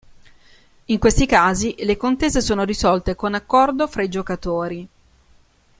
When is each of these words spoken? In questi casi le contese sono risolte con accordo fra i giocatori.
In 0.85 0.97
questi 0.97 1.27
casi 1.27 1.75
le 1.77 1.95
contese 1.95 2.41
sono 2.41 2.63
risolte 2.63 3.13
con 3.15 3.35
accordo 3.35 3.85
fra 3.87 4.01
i 4.01 4.09
giocatori. 4.09 4.87